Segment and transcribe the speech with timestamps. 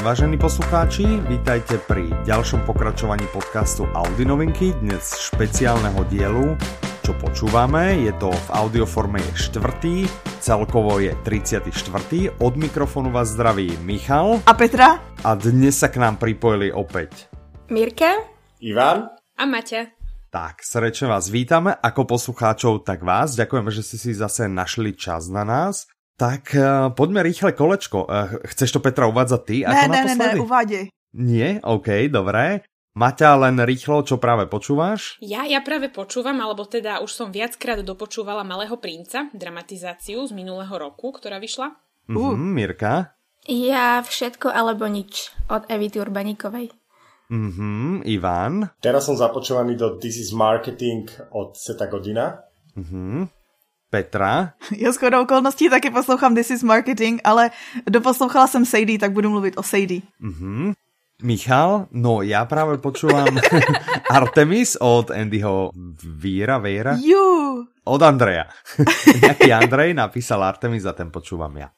[0.00, 6.56] deň, vážení poslucháči, vítajte pri ďalšom pokračovaní podcastu Audi novinky, dnes špeciálneho dielu,
[7.04, 10.08] čo počúvame, je to v audioforme je štvrtý,
[10.40, 11.68] celkovo je 34.
[12.32, 17.28] Od mikrofónu vás zdraví Michal a Petra a dnes sa k nám pripojili opäť
[17.68, 18.24] Mirka,
[18.64, 19.04] Ivan
[19.36, 20.00] a Maťa.
[20.32, 23.36] Tak, srdečne vás vítame ako poslucháčov, tak vás.
[23.36, 25.84] Ďakujeme, že ste si zase našli čas na nás.
[26.20, 28.04] Tak uh, poďme rýchle kolečko.
[28.04, 29.56] Uh, chceš to Petra uvádzať ty?
[29.64, 30.84] Ne, ako ne, ne, ne, uvádej.
[31.16, 31.64] Nie?
[31.64, 32.60] OK, dobré.
[32.92, 35.16] Maťa, len rýchlo, čo práve počúvaš?
[35.24, 40.74] Ja, ja práve počúvam, alebo teda už som viackrát dopočúvala Malého princa, dramatizáciu z minulého
[40.76, 41.72] roku, ktorá vyšla.
[42.12, 42.36] Uh.
[42.36, 43.16] Mm, Mirka?
[43.48, 46.68] Ja všetko alebo nič od Evity Urbanikovej.
[47.32, 48.68] Mhm, Ivan?
[48.84, 52.44] Teraz som započúvaný do This is Marketing od Seta Godina.
[52.76, 53.39] Mhm.
[53.90, 54.52] Petra?
[54.76, 57.50] Já shodou okolností taky poslouchám This is Marketing, ale
[57.90, 60.00] doposlouchala jsem Sadie, tak budu mluvit o Sadie.
[60.20, 60.72] Mhm.
[61.20, 63.28] Michal, no ja práve počúvam
[64.08, 65.68] Artemis od Andyho
[66.00, 66.96] Víra, Víra?
[66.96, 67.60] Jú.
[67.84, 68.48] Od Andreja.
[69.20, 71.68] Nejaký Andrej napísal Artemis a ten počúvam ja.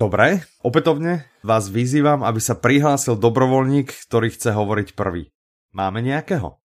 [0.00, 5.28] Dobre, opätovne vás vyzývam, aby sa prihlásil dobrovoľník, ktorý chce hovoriť prvý.
[5.76, 6.56] Máme nejakého?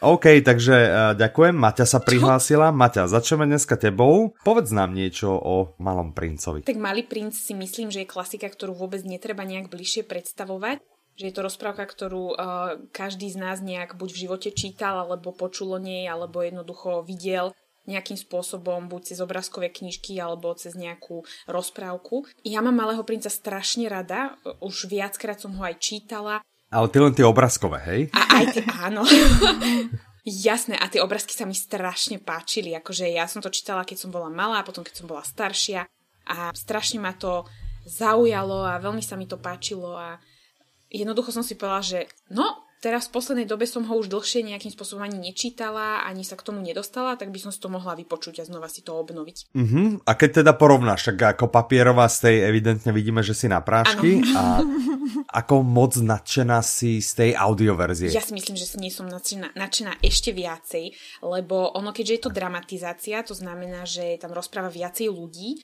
[0.00, 1.52] OK, takže uh, ďakujem.
[1.60, 2.72] Maťa sa prihlásila.
[2.72, 4.32] Maťa, začneme dneska tebou.
[4.40, 6.64] Povedz nám niečo o Malom princovi.
[6.64, 10.80] Tak Malý princ si myslím, že je klasika, ktorú vôbec netreba nejak bližšie predstavovať.
[11.20, 15.36] Že je to rozprávka, ktorú uh, každý z nás nejak buď v živote čítal, alebo
[15.36, 17.52] počul o nej, alebo jednoducho videl
[17.84, 22.24] nejakým spôsobom, buď cez obrázkové knižky alebo cez nejakú rozprávku.
[22.44, 26.40] Ja mám Malého princa strašne rada, už viackrát som ho aj čítala
[26.70, 28.00] ale ty len tie obrázkové, hej?
[28.14, 29.02] A aj tie, áno.
[30.22, 32.70] Jasné, a tie obrázky sa mi strašne páčili.
[32.78, 35.90] Akože ja som to čítala, keď som bola malá, a potom keď som bola staršia.
[36.30, 37.42] A strašne ma to
[37.88, 40.20] zaujalo a veľmi sa mi to páčilo a
[40.86, 44.72] jednoducho som si povedala, že no, teraz v poslednej dobe som ho už dlhšie nejakým
[44.72, 48.40] spôsobom ani nečítala, ani sa k tomu nedostala, tak by som si to mohla vypočuť
[48.40, 49.52] a znova si to obnoviť.
[49.52, 50.00] Uh-huh.
[50.08, 54.24] A keď teda porovnáš, tak ako papierová z tej evidentne vidíme, že si na prášky
[54.32, 54.64] a
[55.44, 58.08] ako moc nadšená si z tej audioverzie?
[58.10, 62.22] Ja si myslím, že si nie som nadšená, nadšená ešte viacej, lebo ono, keďže je
[62.24, 65.60] to dramatizácia, to znamená, že tam rozpráva viacej ľudí,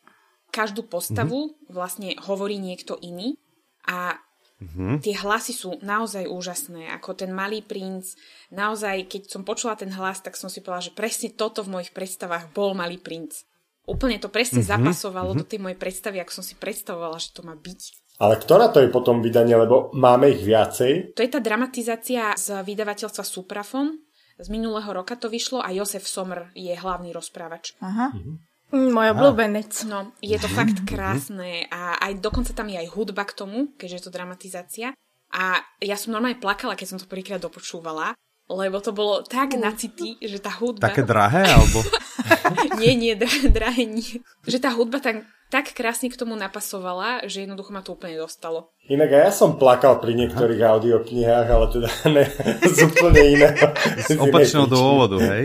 [0.53, 1.73] každú postavu uh-huh.
[1.73, 3.41] vlastne hovorí niekto iný
[3.89, 4.21] a
[4.57, 5.05] Mm-hmm.
[5.05, 8.17] Tie hlasy sú naozaj úžasné, ako ten malý princ.
[8.49, 11.93] Naozaj, keď som počula ten hlas, tak som si povedala, že presne toto v mojich
[11.93, 13.45] predstavách bol malý princ.
[13.85, 14.73] Úplne to presne mm-hmm.
[14.81, 15.45] zapasovalo mm-hmm.
[15.45, 17.81] do tej mojej predstavy, ako som si predstavovala, že to má byť.
[18.17, 21.13] Ale ktorá to je potom vydanie, lebo máme ich viacej?
[21.13, 24.01] To je tá dramatizácia z vydavateľstva Suprafon.
[24.41, 27.77] Z minulého roka to vyšlo a Josef Somr je hlavný rozprávač.
[27.85, 28.13] Aha.
[28.13, 28.56] Mm-hmm.
[28.75, 29.71] Môj obľúbenec.
[29.87, 33.97] No, je to fakt krásne a aj dokonca tam je aj hudba k tomu, keďže
[33.97, 34.89] je to dramatizácia.
[35.31, 39.75] A ja som normálne plakala, keď som to prvýkrát dopočúvala, lebo to bolo tak na
[39.75, 40.91] city, že tá hudba...
[40.91, 41.83] Také drahé, alebo...
[42.81, 43.13] nie, nie,
[43.51, 44.23] drahé nie.
[44.47, 48.75] Že tá hudba tak tak krásne k tomu napasovala, že jednoducho ma to úplne dostalo.
[48.91, 50.71] Inak aj ja som plakal pri niektorých Aha.
[50.75, 52.25] audioknihách, ale teda ne,
[52.67, 53.67] z úplne iného.
[54.11, 55.43] Z opačného dôvodu, hej?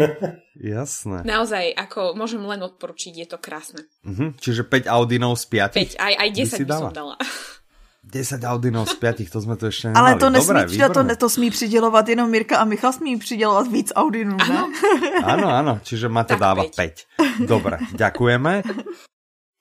[0.58, 1.22] Jasné.
[1.22, 3.86] Naozaj, ako môžem len odporučiť, je to krásne.
[4.02, 4.34] Uh-huh.
[4.42, 5.98] Čiže 5 Audinov z 5?
[5.98, 7.16] 5, aj, aj 10 by, by som dala.
[8.04, 10.12] 10 Audinov z 5, to jsme to ještě nemali.
[10.12, 13.92] Ale to nesmí, Dobré, to, to smí přidělovat jenom Mirka a Michal smí přidělovat víc
[13.96, 14.58] Audinů, ne?
[14.58, 14.70] Ano,
[15.24, 16.94] ano, ano čiže máte dávat 5.
[17.46, 18.64] Dobre, ďakujeme.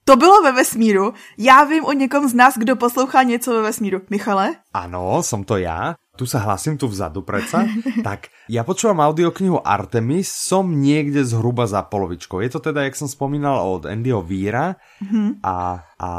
[0.05, 1.15] To bylo ve vesmíru.
[1.39, 4.01] Já vím o někom z nás, kdo poslouchá něco ve vesmíru.
[4.11, 4.57] Michale?
[4.75, 5.95] Ano, som to ja.
[6.21, 7.65] Tu sa hlasím tu vzadu predsa.
[8.05, 12.45] tak, ja počúvam audioknihu Artemis, som niekde zhruba za polovičkou.
[12.45, 15.41] Je to teda, jak som spomínal, od Andyho Víra mm-hmm.
[15.41, 16.11] a, a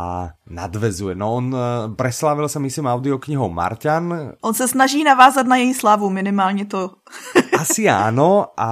[0.50, 1.14] nadvezuje.
[1.14, 4.42] No on uh, preslávil sa, myslím, audioknihou Marťan.
[4.42, 7.06] On sa snaží navázať na jej slavu, minimálne to.
[7.62, 8.70] Asi áno a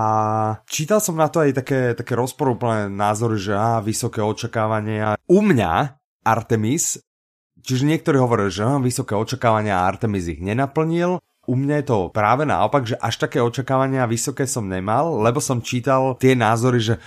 [0.66, 5.13] čítal som na to aj také, také rozporúplné názory, že á, vysoké očakávania.
[5.30, 5.94] U mňa
[6.25, 6.98] Artemis
[7.59, 11.19] Čiže niektorí hovorili, že mám vysoké očakávania a Artemis ich nenaplnil.
[11.50, 15.65] U mňa je to práve naopak, že až také očakávania vysoké som nemal, lebo som
[15.65, 17.01] čítal tie názory, že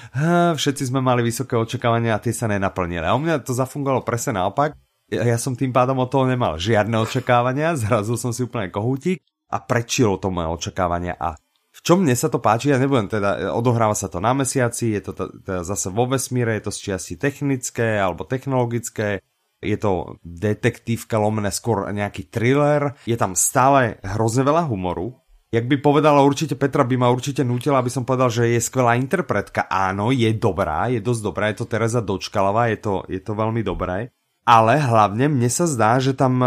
[0.58, 3.06] všetci sme mali vysoké očakávania a tie sa nenaplnili.
[3.06, 4.75] A u mňa to zafungovalo presne naopak.
[5.12, 9.22] Ja som tým pádom od toho nemal žiadne očakávania, zrazil som si úplne kohútik
[9.52, 11.38] a prečilo to moje očakávania a
[11.72, 15.02] v čom mne sa to páči, ja nebudem teda, odohráva sa to na mesiaci, je
[15.08, 19.25] to teda zase vo vesmíre, je to z čiasti technické alebo technologické,
[19.62, 25.23] je to detektívka lomené skôr nejaký thriller, je tam stále hrozne veľa humoru.
[25.53, 28.97] Jak by povedala určite Petra, by ma určite nutila, aby som povedal, že je skvelá
[28.97, 29.69] interpretka.
[29.69, 33.61] Áno, je dobrá, je dosť dobrá, je to Teresa Dočkalová, je to, je to veľmi
[33.61, 34.09] dobré.
[34.49, 36.41] Ale hlavne mne sa zdá, že tam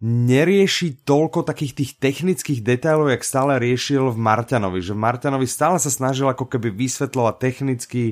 [0.00, 4.80] nerieši toľko takých tých technických detailov, jak stále riešil v Marťanovi.
[4.80, 8.02] Že Marťanovi stále sa snažil ako keby vysvetľovať technicky,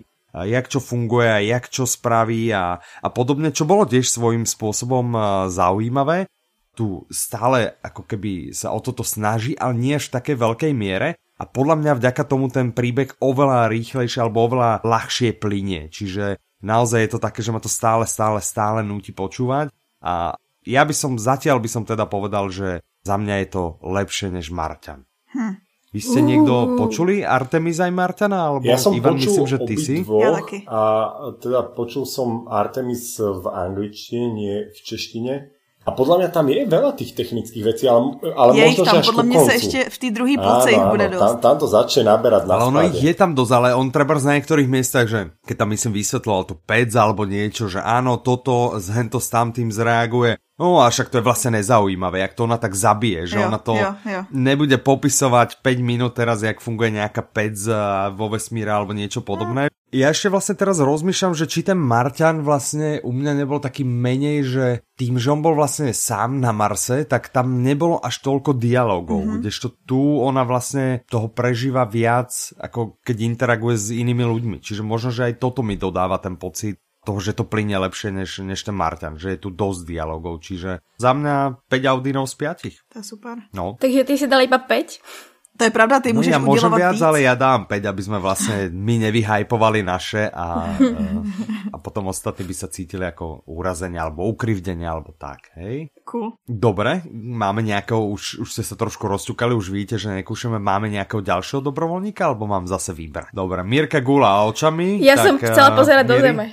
[0.42, 5.14] jak čo funguje a jak čo spraví a, a podobne, čo bolo tiež svojím spôsobom
[5.46, 6.26] zaujímavé.
[6.75, 11.14] Tu stále ako keby sa o toto snaží, ale nie až v takej veľkej miere.
[11.38, 15.86] A podľa mňa vďaka tomu ten príbeh oveľa rýchlejšie alebo oveľa ľahšie plinie.
[15.90, 19.70] Čiže naozaj je to také, že ma to stále, stále, stále núti počúvať.
[20.02, 20.34] A
[20.66, 24.54] ja by som, zatiaľ by som teda povedal, že za mňa je to lepšie než
[24.54, 25.04] Marťan.
[25.34, 25.63] Hm.
[25.94, 26.26] Vy ste uh.
[26.26, 28.38] niekto počuli Artemis aj Marťana?
[28.50, 29.96] Alebo ja som Ivan, počul myslím, že ty si?
[30.02, 30.81] Ja a
[31.38, 35.55] teda počul som Artemis v angličtine, nie v češtine.
[35.85, 38.94] A podľa mňa tam je veľa tých technických vecí, ale, ale je možno, ich tam,
[38.96, 41.20] že až podľa mňa sa ešte v tej druhej poloce ich bude dosť.
[41.20, 44.17] Tam, tam to začne naberať na Ale ono ich je tam dosť, ale on treba
[44.17, 48.81] z niektorých miestach, že keď tam myslím vysvetloval to pec alebo niečo, že áno, toto
[48.81, 52.62] z hento s tamtým zreaguje, No a však to je vlastne nezaujímavé, jak to ona
[52.62, 54.20] tak zabije, že jo, ona to jo, jo.
[54.30, 57.74] nebude popisovať 5 minút teraz, jak funguje nejaká pec eh,
[58.14, 59.66] vo vesmíre alebo niečo podobné.
[59.94, 64.38] Ja ešte vlastne teraz rozmýšľam, že či ten Marťan vlastne u mňa nebol taký menej,
[64.42, 64.66] že
[64.98, 69.38] tým, že on bol vlastne sám na Marse, tak tam nebolo až toľko dialogov, mm-hmm.
[69.38, 74.56] kdežto tu ona vlastne toho prežíva viac, ako keď interaguje s inými ľuďmi.
[74.58, 78.40] Čiže možno, že aj toto mi dodáva ten pocit, toho, že to plyne lepšie než,
[78.40, 82.34] než ten Marťan, že je tu dosť dialogov, čiže za mňa 5 Audinov z
[82.64, 82.96] 5.
[82.96, 83.36] To je super.
[83.52, 83.76] No.
[83.76, 85.33] Takže ty si dal iba 5?
[85.54, 87.06] To je pravda, ty no, môžeš ja môžem viac, víc.
[87.06, 90.74] ale ja dám 5, aby sme vlastne my nevyhajpovali naše a,
[91.74, 95.94] a potom ostatní by sa cítili ako úrazenia alebo ukrivdenia alebo tak, hej?
[96.02, 96.34] Cool.
[96.42, 101.22] Dobre, máme nejakého, už, už ste sa trošku rozťukali, už vidíte, že nekúšame, máme nejakého
[101.22, 103.30] ďalšieho dobrovoľníka alebo mám zase vybrať?
[103.30, 104.98] Dobre, Mirka gula očami.
[104.98, 106.10] Ja tak, som chcela pozerať Miri...
[106.10, 106.46] do zeme.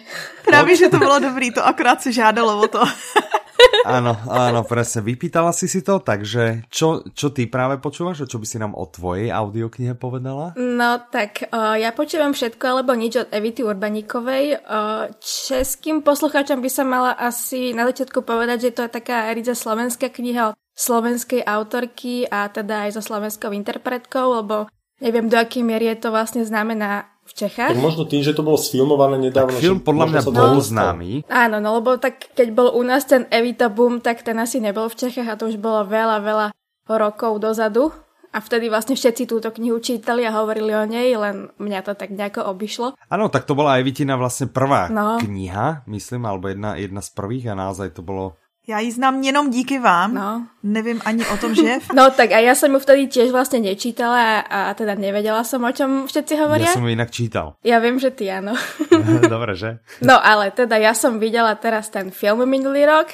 [0.45, 2.85] Práve, že to bolo dobrý, to akorát si žádalo o to.
[3.81, 8.37] Áno, áno, presne, vypýtala si si to, takže čo, čo ty práve počúvaš a čo
[8.37, 10.53] by si nám o tvojej audioknihe povedala?
[10.57, 14.61] No tak, uh, ja počúvam všetko alebo nič od Evity Urbaníkovej.
[14.61, 19.57] Uh, českým poslucháčom by sa mala asi na začiatku povedať, že to je taká ríza
[19.57, 24.71] slovenská kniha od slovenskej autorky a teda aj so slovenskou interpretkou, lebo
[25.03, 27.71] neviem do akej miery je to vlastne znamená v Čechách.
[27.71, 29.55] Tak možno tým, že to bolo sfilmované nedávno.
[29.55, 31.11] Tak film podľa mňa bol známy.
[31.29, 34.89] Áno, no lebo tak keď bol u nás ten Evita Boom, tak ten asi nebol
[34.89, 36.47] v Čechách a to už bolo veľa, veľa
[36.89, 37.93] rokov dozadu.
[38.31, 42.15] A vtedy vlastne všetci túto knihu čítali a hovorili o nej, len mňa to tak
[42.15, 42.95] nejako obišlo.
[43.11, 45.19] Áno, tak to bola Evitina vlastne prvá no.
[45.19, 48.39] kniha, myslím, alebo jedna, jedna z prvých a naozaj to bolo
[48.71, 50.13] já ji znám jenom díky vám.
[50.15, 50.47] No.
[50.63, 51.77] Nevím ani o tom, že je.
[51.93, 55.59] No tak a ja som ju vtedy tiež vlastne nečítala a, a teda nevedela som,
[55.59, 56.71] o čom všetci hovoria.
[56.71, 57.59] Ja som ju inak čítal.
[57.67, 58.55] Ja viem, že ty áno.
[59.33, 59.83] Dobre, že?
[59.99, 63.11] No ale teda ja som videla teraz ten film minulý rok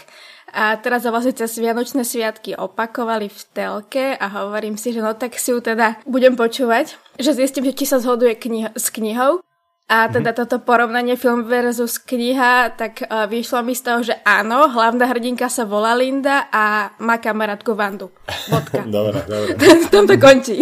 [0.48, 5.12] a teraz ho vlastne cez Vianočné sviatky opakovali v telke a hovorím si, že no
[5.12, 9.44] tak si ju teda budem počúvať, že zistím, že či sa zhoduje kniho- s knihou
[9.88, 10.40] a teda mm-hmm.
[10.44, 15.48] toto porovnanie film versus kniha, tak uh, vyšlo mi z toho, že áno, hlavná hrdinka
[15.48, 18.12] sa volá Linda a má kamarátku Vandu.
[18.52, 18.84] Vodka.
[19.00, 19.56] dobre, dobre.
[19.94, 20.60] Tam to končí.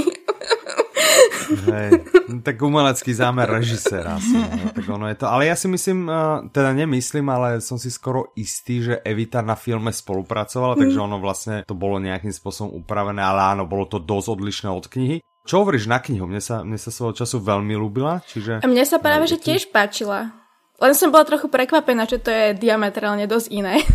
[1.45, 5.25] Hej, no, tak umelecký zámer režiséra asi, no, tak ono je to.
[5.29, 9.57] Ale ja si myslím, uh, teda nemyslím, ale som si skoro istý, že Evita na
[9.57, 11.05] filme spolupracovala, takže mhm.
[11.05, 15.17] ono vlastne to bolo nejakým spôsobom upravené, ale áno, bolo to dosť odlišné od knihy.
[15.45, 16.25] Čo hovoríš na knihu?
[16.25, 18.25] Mne sa, mne sa svojho času veľmi ľúbila.
[18.25, 18.65] Čiže...
[18.65, 20.33] A mne sa práve, že tiež páčila.
[20.81, 23.79] Len som bola trochu prekvapená, že to je diametrálne dosť iné.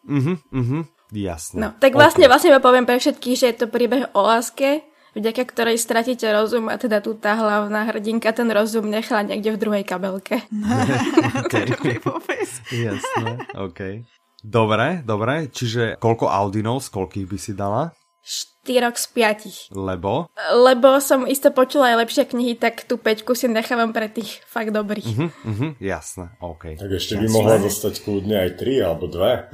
[0.00, 0.80] Mhm, mhm,
[1.14, 1.60] jasne.
[1.60, 2.32] No, tak vlastne, okay.
[2.32, 4.82] vlastne poviem pre všetkých, že je to príbeh o láske,
[5.14, 9.60] vďaka ktorej stratíte rozum a teda tu tá hlavná hrdinka ten rozum nechala niekde v
[9.60, 10.42] druhej kabelke.
[11.46, 11.68] okay.
[12.74, 14.02] Jasné, OK.
[14.40, 17.92] Dobre, dobre, čiže koľko Audinov, z koľkých by si dala?
[18.24, 19.58] Štyrok z piatich.
[19.72, 20.28] Lebo?
[20.52, 24.70] Lebo som isto počula aj lepšie knihy, tak tú peťku si nechávam pre tých fakt
[24.70, 25.08] dobrých.
[25.08, 26.76] Uh-huh, uh-huh, jasné, OK.
[26.76, 27.24] Tak ešte jasné.
[27.24, 29.48] by mohla dostať kľudne aj tri alebo dve.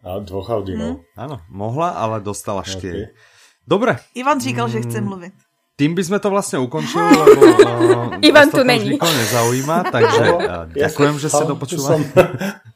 [0.00, 1.04] A dvoch Audinov.
[1.04, 1.28] Mm.
[1.28, 3.12] Áno, mohla, ale dostala štyri.
[3.12, 3.68] Okay.
[3.68, 4.00] Dobre.
[4.16, 4.72] Ivan říkal, mm.
[4.72, 5.36] že chce mluvit.
[5.80, 9.00] Tým by sme to vlastne ukončili, lebo uh, Ivan tu není.
[9.00, 12.04] nezaujíma, takže uh, ďakujem, ja že ste dopočúvali.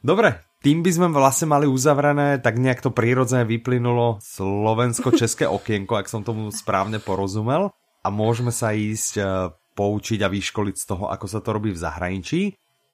[0.01, 6.09] Dobre, tým by sme vlastne mali uzavrené, tak nejak to prírodzene vyplynulo slovensko-české okienko, ak
[6.09, 7.69] som tomu správne porozumel.
[8.01, 9.23] A môžeme sa ísť e,
[9.77, 12.41] poučiť a vyškoliť z toho, ako sa to robí v zahraničí.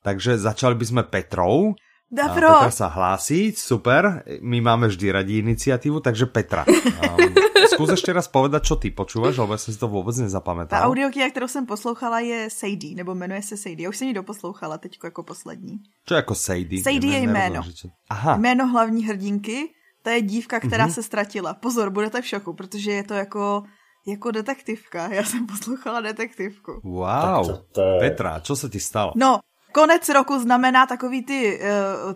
[0.03, 1.71] Takže začali by sme Petrou.
[2.11, 2.47] Dobro.
[2.59, 4.27] Petra sa hlási, super.
[4.43, 6.67] My máme vždy radi iniciatívu, takže Petra.
[6.67, 7.31] Um,
[7.71, 10.75] skús ešte raz povedať, čo ty počúvaš, lebo ja som si to vôbec nezapamätal.
[10.75, 13.83] Ta audiokniha, kterou jsem poslouchala, je Sadie, nebo jmenuje se Sadie.
[13.83, 15.79] Já už jsem ji doposlouchala teď jako poslední.
[16.05, 16.83] Čo je jako Sadie?
[16.83, 17.61] Sadie je jméno.
[18.09, 18.35] Aha.
[18.37, 19.69] Jméno hlavní hrdinky
[20.03, 20.91] To je dívka, která Mhm.
[20.91, 20.95] mm-hmm.
[20.95, 21.53] se ztratila.
[21.53, 23.63] Pozor, budete v šoku, protože je to jako,
[24.07, 25.07] jako detektivka.
[25.13, 26.81] Já jsem poslouchala detektivku.
[26.83, 27.05] Wow.
[27.45, 29.13] Tak to- to je- Petra, čo sa ti stalo?
[29.15, 29.39] No,
[29.71, 31.61] konec roku znamená takový ty,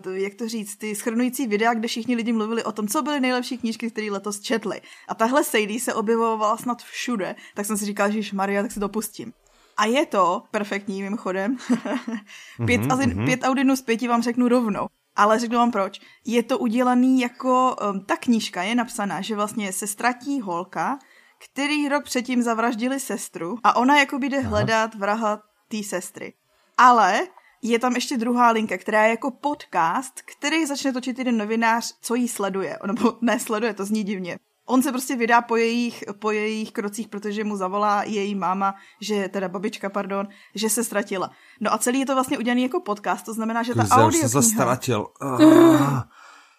[0.00, 3.20] to, jak to říct, ty schrnující videa, kde všichni lidi mluvili o tom, co byly
[3.20, 4.80] nejlepší knížky, které letos četli.
[5.08, 8.80] A tahle Sadie se objevovala snad všude, tak jsem si říkala, že Maria, tak si
[8.80, 9.32] to pustím.
[9.76, 11.56] A je to perfektní mimochodem.
[12.66, 14.86] pět, mm-hmm, asi, pět audinů z pěti vám řeknu rovnou.
[15.16, 16.00] Ale řeknu vám proč.
[16.24, 20.98] Je to udělaný jako, um, ta knížka je napsaná, že vlastně se ztratí holka,
[21.38, 26.32] který rok předtím zavraždili sestru a ona jako jde hledat vraha té sestry.
[26.78, 27.20] Ale
[27.70, 32.14] je tam ještě druhá linka, která je jako podcast, který začne točit jeden novinář, co
[32.14, 32.78] jí sleduje.
[32.86, 34.38] Nebo ne sleduje, to zní divně.
[34.68, 39.28] On se prostě vydá po jejich, po jejich krocích, protože mu zavolá její máma, že,
[39.28, 41.30] teda babička, pardon, že se ztratila.
[41.60, 44.10] No a celý je to vlastně udělaný jako podcast, to znamená, že ta ja audio
[44.26, 45.06] už som sa stratil.
[45.22, 46.10] Ah,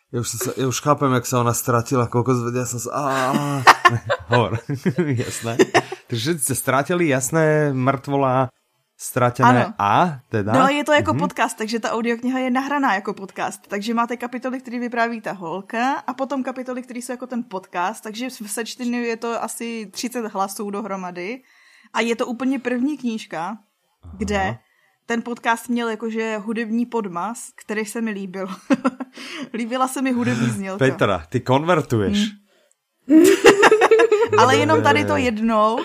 [0.07, 2.89] ja, už sa, ja už chápem, jak sa ona stratila, koľko zvedia som sa...
[2.95, 3.59] Ah,
[4.31, 4.63] hovor,
[5.19, 5.59] jasné.
[6.07, 8.47] Takže všetci ste stratili, jasné, mŕtvola,
[8.97, 9.73] stratené Ano.
[9.79, 10.53] a, teda?
[10.53, 11.19] No, je to jako mm-hmm.
[11.19, 13.67] podcast, takže ta audiokniha je nahraná jako podcast.
[13.67, 18.03] Takže máte kapitoly, které vypráví ta holka a potom kapitoly, které jsou jako ten podcast,
[18.03, 21.41] takže v sečtení je to asi 30 hlasů dohromady.
[21.93, 23.41] A je to úplně první knížka,
[24.03, 24.13] Aha.
[24.17, 24.57] kde
[25.05, 28.47] ten podcast měl jakože hudební podmas, který se mi líbil.
[29.53, 30.85] Líbila se mi hudební znělka.
[30.85, 32.27] Petra, ty konvertuješ.
[34.37, 35.79] Ale jenom tady to jednou.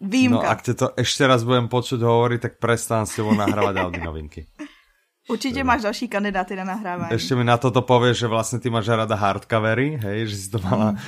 [0.00, 0.46] No, Výjimka.
[0.48, 4.46] ak te to ešte raz budem počuť hovoriť, tak prestán s tebou nahrávať Audi novinky.
[5.28, 7.12] Určitě máš další kandidáty na nahrávání.
[7.12, 10.58] Ešte mi na toto povieš, že vlastne ty máš rada hardcovery, hej, že si to
[10.64, 10.94] mala...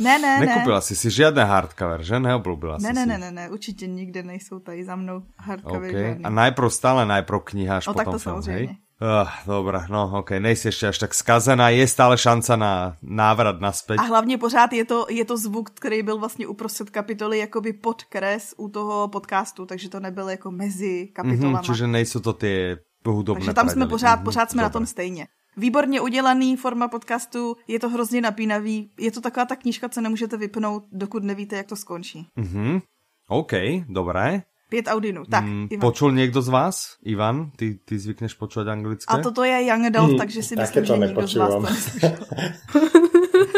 [0.00, 0.46] Ne, ne, ne.
[0.48, 2.16] Nekúpila si si žiadne hardcover, že?
[2.16, 3.08] Neoblúbila si Ne, ne, si.
[3.12, 5.90] ne, ne, ne, určitě nikde nejsou tady za mnou hardcover.
[5.92, 6.24] OK.
[6.24, 8.66] A najprv stále najprv kniha, až No, tak potom to film, samozřejmě.
[8.66, 8.76] hej?
[9.00, 13.96] Uh, dobré, no ok, nejsi ešte až tak skazená, je stále šanca na návrat naspäť.
[13.96, 18.54] A hlavně pořád je to, je to zvuk, který byl vlastně uprostřed kapitoly jakoby podkres
[18.60, 21.58] u toho podcastu, takže to nebyl jako mezi kapitolama.
[21.58, 23.90] Mhm, čiže nejsou to tie hudobné takže tam jsme predely.
[23.90, 25.26] pořád, Mhm, pořád jsme na tom stejně.
[25.56, 30.36] Výborně udělaný forma podcastu, je to hrozně napínavý, je to taková ta knížka, co nemůžete
[30.36, 32.26] vypnout, dokud nevíte, jak to skončí.
[32.36, 32.80] Mhm.
[33.28, 33.52] OK,
[33.88, 34.42] dobré.
[34.70, 35.26] Pět audinů.
[35.26, 35.82] Tak, Mm, Ivan.
[35.82, 36.94] Počul niekto z vás?
[37.02, 39.10] Ivan, ty, ty zvykneš počúvať anglické?
[39.10, 42.14] A toto je Young Adult, Hmm, takže si myslím, že nikdo z vás to neslyšel.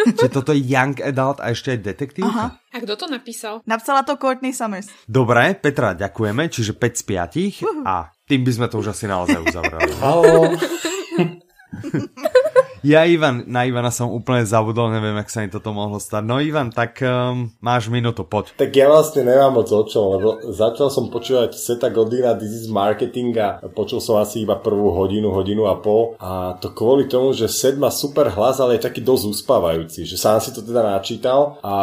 [0.02, 2.26] Či toto je young adult a ešte aj detektívka?
[2.26, 2.47] Aha.
[2.75, 3.62] A kto to napísal?
[3.69, 4.90] Napsala to Courtney Summers.
[5.07, 7.02] Dobre, Petra, ďakujeme, čiže 5 z
[7.62, 9.92] 5 a tým by sme to už asi naozaj uzavreli.
[10.02, 10.59] Halo.
[12.82, 16.26] Ja Ivan, na Ivana som úplne zabudol, neviem, jak sa mi toto mohlo stať.
[16.26, 18.58] No Ivan, tak um, máš minútu, poď.
[18.58, 22.66] Tak ja vlastne nemám moc o čom, lebo začal som počúvať Seta Godina This is
[22.66, 27.30] Marketing a počul som asi iba prvú hodinu, hodinu a pol a to kvôli tomu,
[27.30, 30.82] že Set má super hlas, ale je taký dosť uspávajúci, že sám si to teda
[30.82, 31.74] načítal a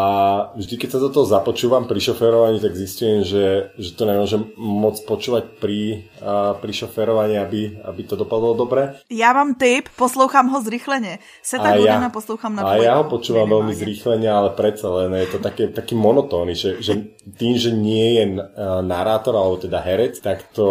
[0.60, 5.00] vždy, keď sa do toho započúvam pri šoferovaní, tak zistujem, že, že to nemôžem moc
[5.08, 9.00] počúvať pri, a, pri šoferovaní, aby, aby to dopadlo dobre.
[9.08, 11.20] Já mám tip, poslouchám ho zrychleně.
[11.44, 15.40] Seta Godina poslouchám na a ja ho počúvam veľmi zrýchlene, ale predsa len je to
[15.40, 16.98] také, taký monotónny, že, že
[17.38, 20.68] tým, že nie je uh, narátor, alebo teda herec, tak to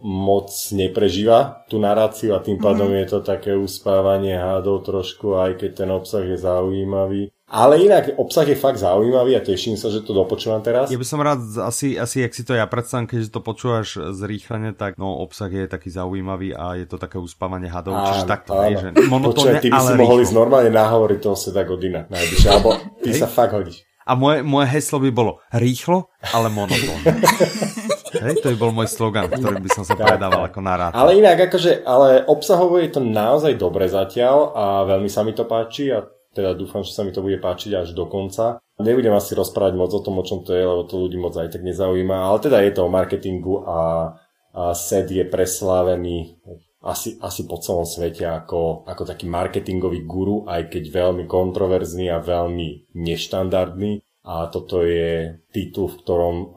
[0.00, 2.98] moc neprežíva tú naráciu a tým pádom Mhm.
[3.04, 7.28] je to také uspávanie hádov trošku, aj keď ten obsah je zaujímavý.
[7.48, 10.92] Ale inak obsah je fakt zaujímavý a teším sa, že to dopočúvam teraz.
[10.92, 14.76] Ja by som rád, asi, asi jak si to ja predstavím, keďže to počúvaš zrýchlene,
[14.76, 18.76] tak no, obsah je taký zaujímavý a je to také uspávanie hadov, čiže takto, hej,
[18.76, 20.40] že Počúvaj, monotónne, ty by si ale mohol ísť rýchlo.
[20.44, 23.88] normálne nahovoriť toho Seda Godina najbližšie, alebo ty sa fakt hodíš.
[24.04, 27.16] A moje, moje heslo by bolo rýchlo, ale monotónne.
[28.24, 30.96] Hej, to by bol môj slogan, ktorým by som sa predával ako narátor.
[30.96, 35.44] Ale inak, akože, ale obsahovo je to naozaj dobre zatiaľ a veľmi sa mi to
[35.44, 36.04] páči a
[36.38, 38.62] teda dúfam, že sa mi to bude páčiť až do konca.
[38.78, 41.50] Nebudem asi rozprávať moc o tom, o čom to je, lebo to ľudí moc aj
[41.50, 44.14] tak nezaujíma, ale teda je to o marketingu a,
[44.54, 46.38] a SED je preslávený
[46.78, 52.22] asi, asi po celom svete ako, ako taký marketingový guru, aj keď veľmi kontroverzný a
[52.22, 53.98] veľmi neštandardný.
[54.28, 56.48] A toto je titul, v ktorom uh,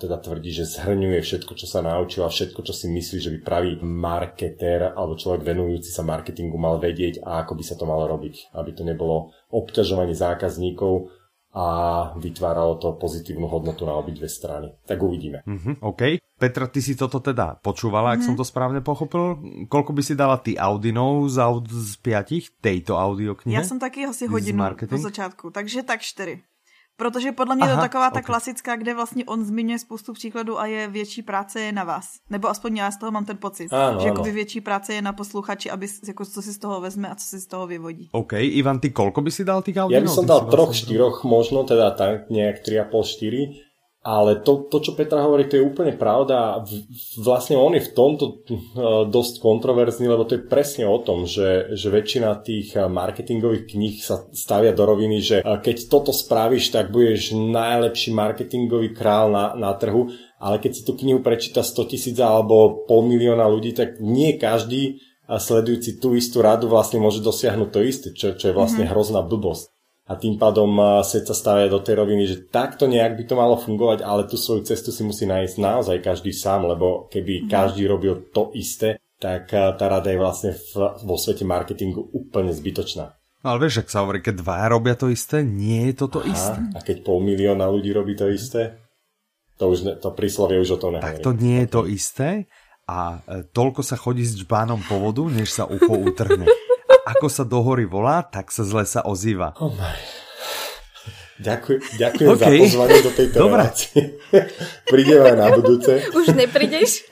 [0.00, 3.38] teda tvrdí, že zhrňuje všetko, čo sa naučil a všetko, čo si myslí, že by
[3.44, 8.08] pravý marketér alebo človek venujúci sa marketingu mal vedieť a ako by sa to malo
[8.08, 11.12] robiť, aby to nebolo obťažovanie zákazníkov
[11.52, 11.66] a
[12.16, 14.72] vytváralo to pozitívnu hodnotu na obidve strany.
[14.88, 15.44] Tak uvidíme.
[15.44, 16.20] Mhm, OK.
[16.38, 19.36] Petra, ty si toto teda počúvala, ak som to správne pochopil.
[19.66, 23.58] Koľko by si dala ty Audinov z, aud z piatich tejto audioknihe?
[23.58, 25.02] Já jsem taky asi This is hodinu po marketing?
[25.02, 26.40] začátku, takže tak čtyři.
[26.98, 28.26] Protože podle mě Aha, to je taková ta ok.
[28.26, 32.18] klasická, kde vlastně on zmiňuje spoustu příkladů a je větší práce je na vás.
[32.30, 33.70] Nebo aspoň já z toho mám ten pocit.
[33.72, 37.08] Áno, že jakoby větší práce je na posluchači, aby jako, co si z toho vezme
[37.08, 38.08] a co si z toho vyvodí.
[38.12, 40.02] OK, Ivan, ty koľko by si dal tých Ja Audinov?
[40.02, 43.67] by som Ty dal troch, vlastne- štyroch možno, teda tak nejak 3,5-4,
[44.08, 46.64] ale to, to, čo Petra hovorí, to je úplne pravda.
[47.20, 51.76] Vlastne on je v tomto uh, dosť kontroverzný, lebo to je presne o tom, že,
[51.76, 56.72] že väčšina tých uh, marketingových kníh sa stavia do roviny, že uh, keď toto spravíš,
[56.72, 60.08] tak budeš najlepší marketingový král na, na trhu,
[60.40, 65.04] ale keď si tú knihu prečíta 100 tisíc alebo pol milióna ľudí, tak nie každý
[65.28, 68.96] sledujúci tú istú radu vlastne môže dosiahnuť to isté, čo, čo je vlastne mm-hmm.
[68.96, 69.68] hrozná blbosť.
[70.08, 70.72] A tým pádom
[71.04, 74.40] Seth sa stavia do tej roviny, že takto nejak by to malo fungovať, ale tú
[74.40, 77.52] svoju cestu si musí nájsť naozaj každý sám, lebo keby mm-hmm.
[77.52, 83.18] každý robil to isté, tak tá rada je vlastne v, vo svete marketingu úplne zbytočná.
[83.44, 86.20] No ale vieš, ak sa hovorí, keď dvaja robia to isté, nie je to to
[86.26, 86.58] isté.
[86.74, 88.82] A, keď pol milióna ľudí robí to isté,
[89.58, 91.22] to už ne, to príslovie už o Tak nehovorí.
[91.22, 92.28] to nie je to isté
[92.88, 96.46] a e, toľko sa chodí s džbánom po vodu, než sa ucho utrhne.
[97.08, 99.56] Ako sa do hory volá, tak sa z lesa ozýva.
[99.56, 99.96] Oh my.
[101.38, 102.42] Ďakujem, ďakujem OK.
[102.42, 103.62] za pozvanie do tejto Dobre.
[103.62, 103.98] relácie.
[104.92, 105.92] Prídem aj na budúce.
[106.10, 107.06] Už neprídeš?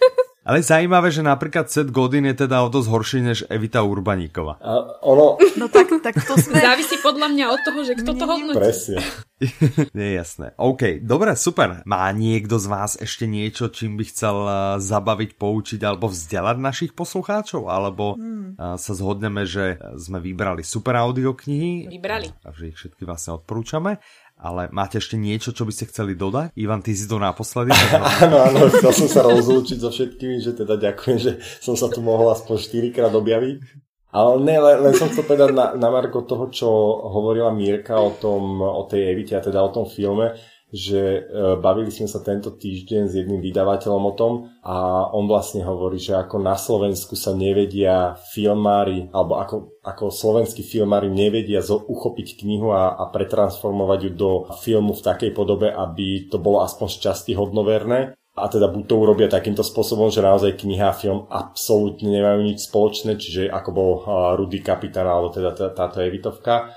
[0.47, 4.63] Ale zaujímavé, že napríklad Seth Godin je teda o dosť horší než Evita Urbaníková.
[4.63, 6.63] A ono, No tak, tak to jsme...
[6.63, 8.55] Závisí podľa mňa od toho, že kto to hodnotí.
[8.55, 9.03] presne.
[9.97, 10.47] Nie je jasné.
[10.55, 11.83] OK, dobre, super.
[11.83, 16.93] Má niekto z vás ešte niečo, čím by chcel eh, zabaviť, poučiť alebo vzdelať našich
[16.95, 17.67] poslucháčov?
[17.67, 18.79] Alebo hmm.
[18.79, 22.31] sa zhodneme, že sme vybrali super audioknihy Vybrali.
[22.47, 23.99] a že ich všetky vlastne odporúčame.
[24.37, 26.53] Ale máte ešte niečo, čo by ste chceli dodať?
[26.61, 27.73] Ivan, ty si to naposledy.
[28.25, 31.33] Áno, áno, chcel som sa rozlúčiť so všetkými, že teda ďakujem, že
[31.65, 33.87] som sa tu mohol aspoň 4 krát objaviť.
[34.13, 36.69] Ale ne, len, len som chcel povedať na, na Marko toho, čo
[37.11, 40.37] hovorila Mírka o, tom, o tej Evite a teda o tom filme,
[40.75, 41.21] že e,
[41.63, 44.33] bavili sme sa tento týždeň s jedným vydavateľom o tom
[44.67, 50.67] a on vlastne hovorí, že ako na Slovensku sa nevedia filmári, alebo ako, ako slovenskí
[50.67, 56.43] filmári nevedia uchopiť knihu a, a pretransformovať ju do filmu v takej podobe, aby to
[56.43, 58.19] bolo aspoň z časti hodnoverné.
[58.37, 62.69] A teda buď to urobia takýmto spôsobom, že naozaj kniha a film absolútne nemajú nič
[62.69, 66.69] spoločné, čiže ako bol uh, Rudy Kapitán, alebo teda tá- táto Evitovka,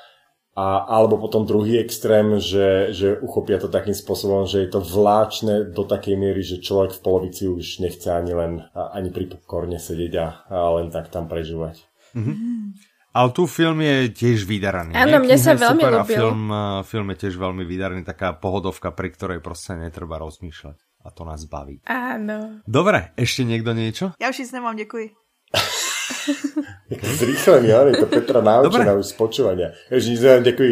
[0.59, 5.71] a, alebo potom druhý extrém, že, že uchopia to takým spôsobom, že je to vláčne
[5.71, 9.79] do takej miery, že človek v polovici už nechce ani len a- ani pri popcorne
[9.79, 11.87] sedieť a, a len tak tam prežívať.
[13.09, 14.93] Ale tu film je tiež vydaraný.
[14.93, 16.13] Áno, mne sa veľmi super a ľúbil.
[16.13, 20.77] film, eh, film je tiež veľmi vydaraný, taká pohodovka, pri ktorej proste netreba rozmýšľať.
[20.99, 21.79] A to nás baví.
[21.87, 22.59] Áno.
[22.67, 24.11] Dobre, ešte niekto niečo?
[24.19, 25.07] Já už nic nemám, děkuji.
[27.19, 29.67] Zrýchlený, ale to Petra naučená už z počúvania.
[29.91, 30.69] Ježiš, neviem, ďakuj.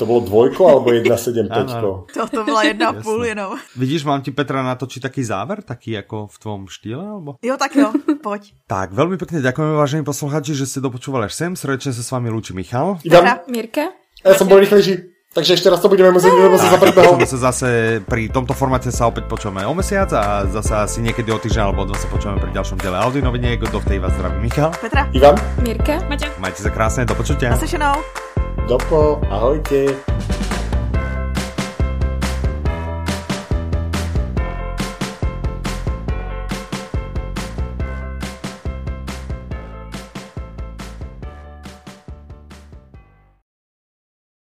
[0.00, 3.60] To bolo dvojko alebo 1,7 Áno, To, to byla jedna a půl jenom.
[3.76, 7.36] Vidíš, mám ti Petra natočiť taký záver, taký ako v tvojom štýle, alebo?
[7.44, 7.92] Jo, tak jo,
[8.24, 8.56] pojď.
[8.72, 11.52] Tak, veľmi pekne ďakujeme, vážení posluchači, že ste dopočúvali až sem.
[11.52, 13.04] Srdečne sa s vami lúči Michal.
[13.04, 13.92] Ivan, Mirka?
[14.24, 15.12] ja som bol rýchlejší.
[15.32, 17.16] Takže ešte raz to budeme musieť, lebo sa predbehol.
[17.16, 17.68] Počujeme sa zase
[18.04, 21.84] pri tomto formáte sa opäť počujeme o mesiac a zase asi niekedy o týždeň alebo
[21.84, 23.56] o dva sa počujeme pri ďalšom diele Audi noviniek.
[23.64, 24.76] Do tej vás zdraví Michal.
[24.76, 26.04] Petra, Ivan, Mirka?
[26.04, 26.36] Maťa.
[26.36, 27.48] Majte sa krásne, do počutia.
[27.48, 27.96] naslyšenou.
[28.68, 29.96] Dopo, ahojte.